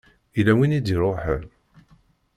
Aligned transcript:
Yella 0.35 0.53
win 0.57 0.75
i 0.77 0.79
d-iṛuḥen. 0.81 1.43